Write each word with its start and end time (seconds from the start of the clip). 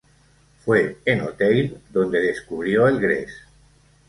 Fue 0.65 0.97
en 1.05 1.19
Auteuil 1.19 1.79
donde 1.91 2.19
descubrió 2.23 2.87
el 2.87 2.99
gres. 2.99 3.31